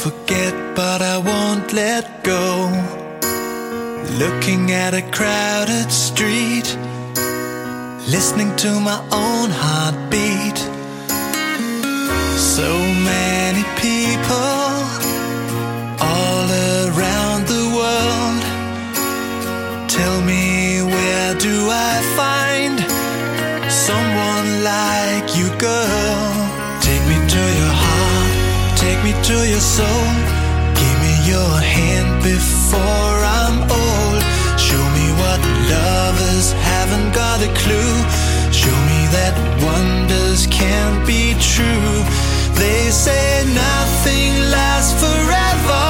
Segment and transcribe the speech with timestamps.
[0.00, 2.44] forget, but I won't let go.
[4.22, 6.68] Looking at a crowded street,
[8.08, 10.58] listening to my own heartbeat.
[12.54, 12.70] So
[13.12, 14.64] many people
[16.12, 16.48] all
[16.80, 18.42] around the world.
[19.96, 21.56] Tell me, where do
[21.90, 22.76] I find
[23.70, 25.99] someone like you, girl?
[29.30, 30.06] to your soul.
[30.80, 34.22] Give me your hand before I'm old.
[34.66, 35.40] Show me what
[35.74, 37.94] lovers haven't got a clue.
[38.60, 39.34] Show me that
[39.68, 41.22] wonders can't be
[41.54, 41.92] true.
[42.62, 45.86] They say nothing lasts forever.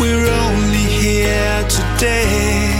[0.00, 2.77] We're only here today.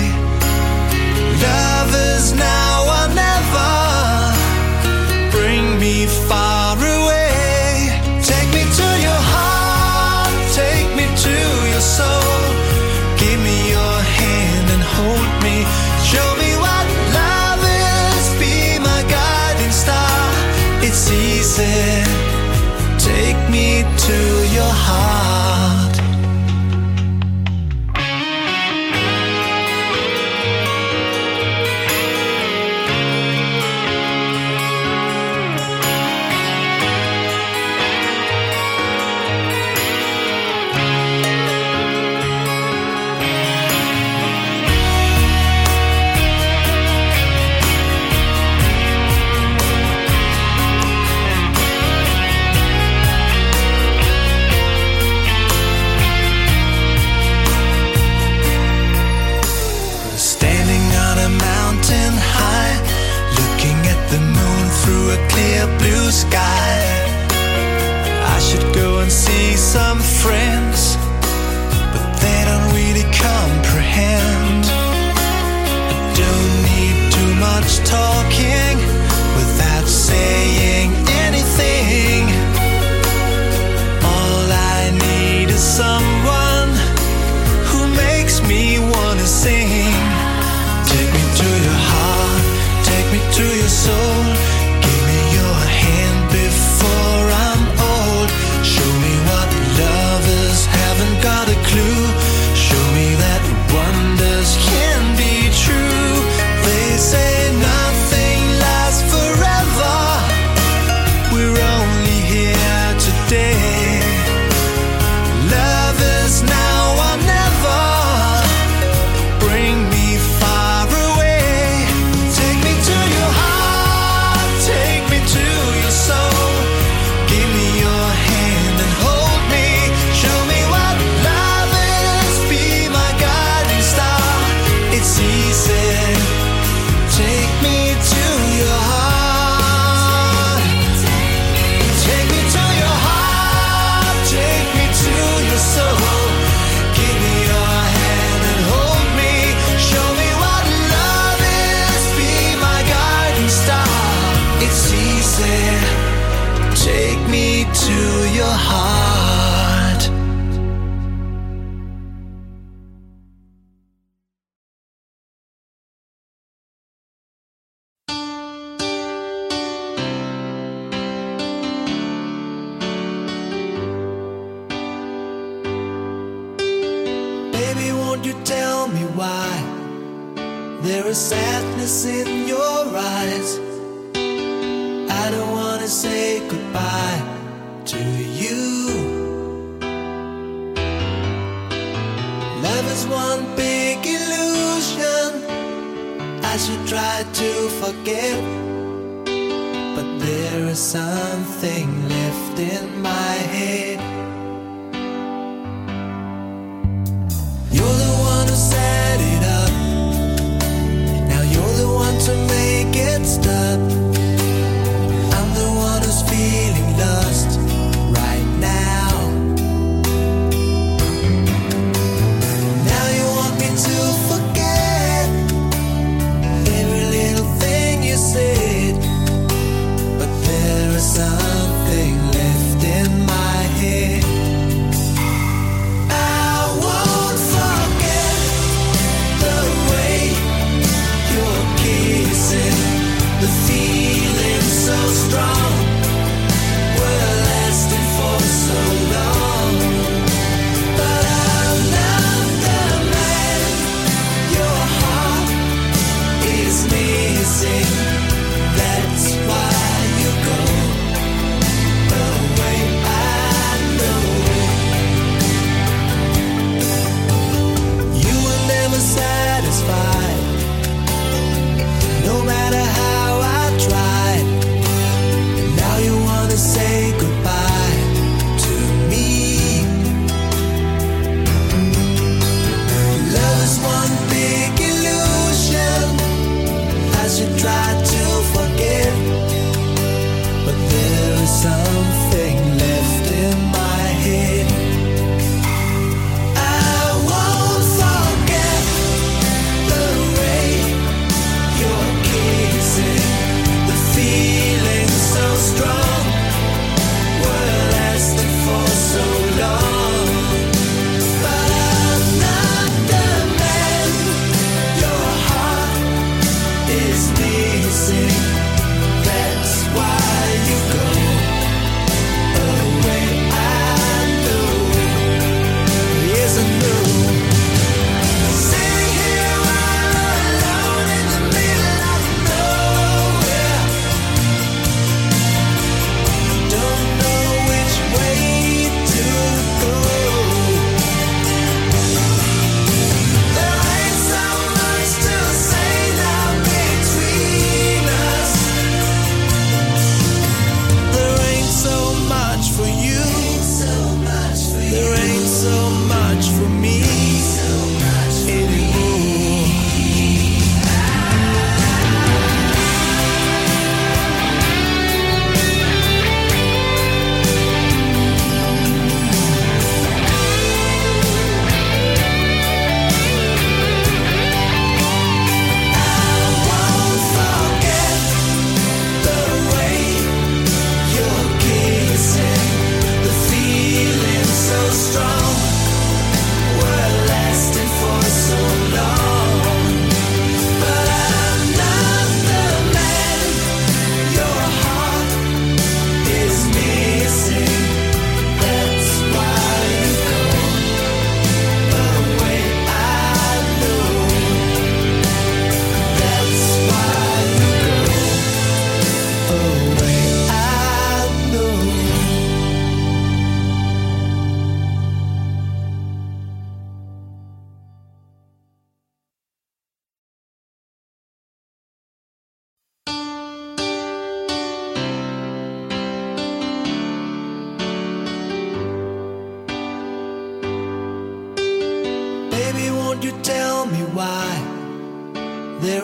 [158.38, 158.97] your heart.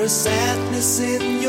[0.05, 1.44] a sadness in you.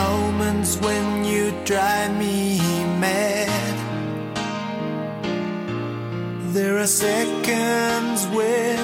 [0.00, 2.58] moments when you drive me
[3.04, 3.76] mad.
[6.56, 8.78] There are seconds when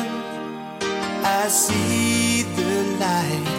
[1.38, 2.72] I see the
[3.04, 3.55] light.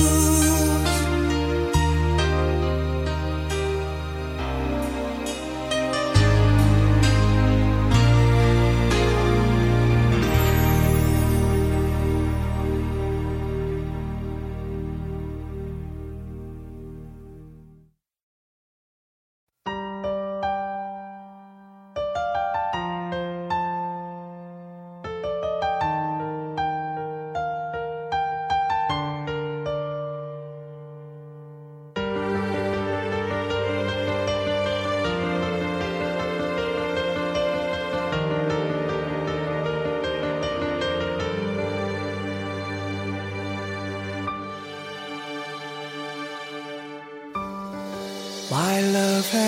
[0.00, 0.29] you.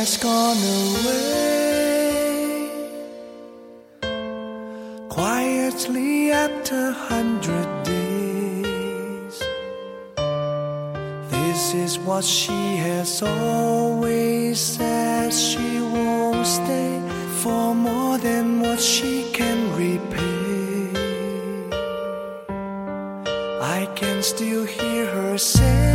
[0.02, 1.87] has gone away
[5.09, 9.37] quietly after hundred days.
[11.31, 17.00] This is what she has always said she won't stay
[17.40, 20.90] for more than what she can repay.
[23.79, 25.91] I can still hear her say.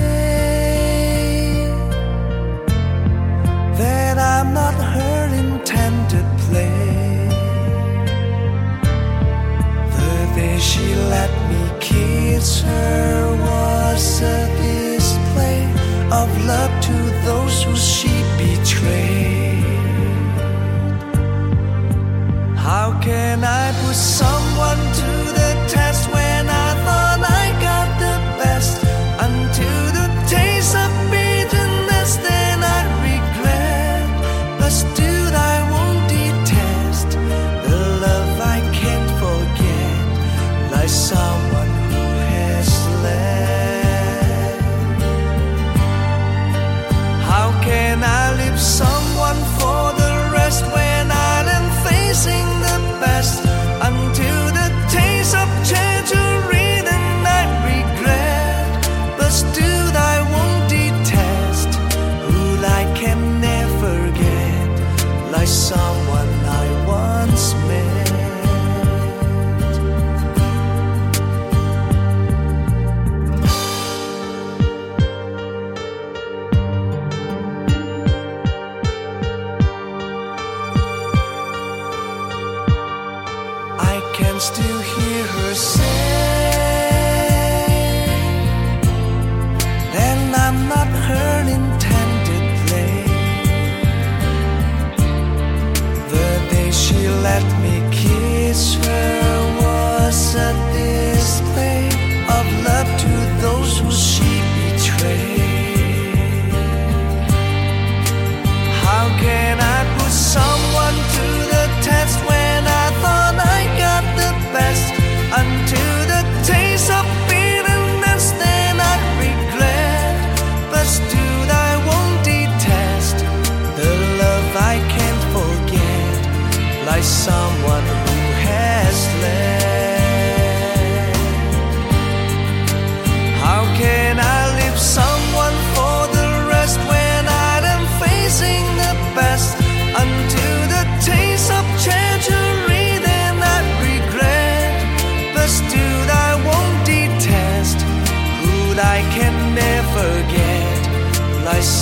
[11.15, 15.61] let me kiss her was a display
[16.11, 19.63] of love to those who she betrayed.
[22.55, 25.46] How can I put someone to the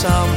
[0.06, 0.35] some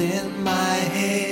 [0.00, 0.50] in my
[0.94, 1.27] head.